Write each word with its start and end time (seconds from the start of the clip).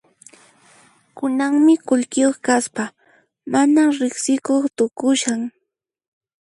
Kunanmi 1.17 1.75
qullqiyuq 1.87 2.37
kaspa 2.45 2.83
mana 3.51 3.83
riqsikuq 3.99 4.63
tukushan. 4.77 5.41